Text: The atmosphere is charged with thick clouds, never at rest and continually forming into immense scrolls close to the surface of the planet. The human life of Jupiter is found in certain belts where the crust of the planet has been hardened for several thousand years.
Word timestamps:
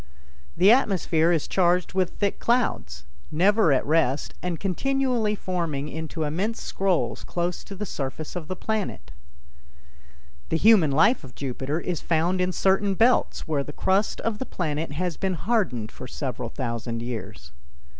The 0.57 0.71
atmosphere 0.71 1.31
is 1.31 1.47
charged 1.47 1.93
with 1.93 2.09
thick 2.17 2.39
clouds, 2.39 3.05
never 3.31 3.71
at 3.71 3.85
rest 3.85 4.33
and 4.41 4.59
continually 4.59 5.35
forming 5.35 5.89
into 5.89 6.23
immense 6.23 6.59
scrolls 6.59 7.23
close 7.23 7.63
to 7.65 7.75
the 7.75 7.85
surface 7.85 8.35
of 8.35 8.47
the 8.47 8.55
planet. 8.55 9.11
The 10.49 10.57
human 10.57 10.89
life 10.89 11.23
of 11.23 11.35
Jupiter 11.35 11.79
is 11.79 12.01
found 12.01 12.41
in 12.41 12.51
certain 12.51 12.95
belts 12.95 13.47
where 13.47 13.63
the 13.63 13.73
crust 13.73 14.19
of 14.21 14.39
the 14.39 14.45
planet 14.47 14.91
has 14.93 15.17
been 15.17 15.35
hardened 15.35 15.91
for 15.91 16.07
several 16.07 16.49
thousand 16.49 17.03
years. 17.03 17.51